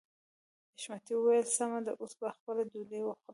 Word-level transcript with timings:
حشمتي 0.75 1.13
وويل 1.15 1.45
سمه 1.57 1.79
ده 1.85 1.91
اوس 1.99 2.11
به 2.19 2.27
خپله 2.37 2.61
ډوډۍ 2.71 3.01
وخورو. 3.03 3.29